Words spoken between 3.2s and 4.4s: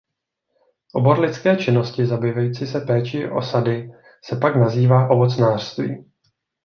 o sady se